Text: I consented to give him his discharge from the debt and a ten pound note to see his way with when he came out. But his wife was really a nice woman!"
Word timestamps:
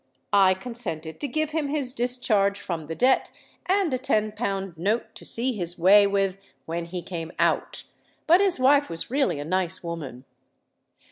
I 0.33 0.55
consented 0.55 1.19
to 1.19 1.27
give 1.27 1.51
him 1.51 1.67
his 1.67 1.93
discharge 1.93 2.59
from 2.59 2.87
the 2.87 2.95
debt 2.95 3.29
and 3.67 3.93
a 3.93 3.99
ten 3.99 4.31
pound 4.31 4.75
note 4.75 5.13
to 5.13 5.25
see 5.25 5.53
his 5.53 5.77
way 5.77 6.07
with 6.07 6.39
when 6.65 6.85
he 6.85 7.03
came 7.03 7.31
out. 7.37 7.83
But 8.25 8.41
his 8.41 8.57
wife 8.59 8.89
was 8.89 9.11
really 9.11 9.37
a 9.39 9.45
nice 9.45 9.83
woman!" 9.83 10.25